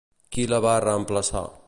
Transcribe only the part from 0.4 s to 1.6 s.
la va reemplaçar?